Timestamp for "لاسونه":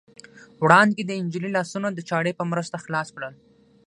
1.57-1.87